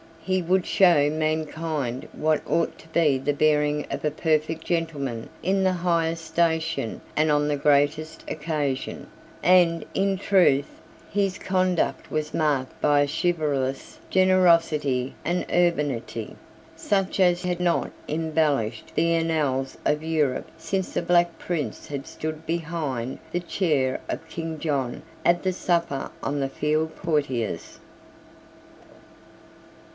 He 0.23 0.41
would 0.41 0.65
show 0.65 1.09
mankind 1.09 2.07
what 2.13 2.41
ought 2.49 2.79
to 2.79 2.87
be 2.87 3.17
the 3.17 3.33
bearing 3.33 3.85
of 3.91 4.03
a 4.05 4.09
perfect 4.09 4.63
gentleman 4.63 5.29
in 5.43 5.63
the 5.63 5.73
highest 5.73 6.25
station 6.25 7.01
and 7.15 7.31
on 7.31 7.47
the 7.47 7.55
greatest 7.55 8.23
occasion; 8.27 9.07
and, 9.43 9.83
in 9.93 10.17
truth, 10.17 10.79
his 11.11 11.37
conduct 11.37 12.09
was 12.09 12.33
marked 12.33 12.79
by 12.81 13.01
a 13.01 13.07
chivalrous 13.07 13.99
generosity 14.09 15.13
and 15.25 15.45
urbanity, 15.51 16.35
such 16.75 17.19
as 17.19 17.43
had 17.43 17.59
not 17.59 17.91
embellished 18.07 18.93
the 18.95 19.11
annals 19.13 19.77
of 19.85 20.03
Europe 20.03 20.47
since 20.57 20.93
the 20.93 21.01
Black 21.03 21.37
Prince 21.37 21.87
had 21.87 22.07
stood 22.07 22.45
behind 22.47 23.19
the 23.31 23.39
chair 23.39 23.99
of 24.09 24.27
King 24.29 24.57
John 24.59 25.03
at 25.25 25.43
the 25.43 25.53
supper 25.53 26.09
on 26.23 26.39
the 26.39 26.49
field 26.49 26.95
Poitiers. 26.95 27.79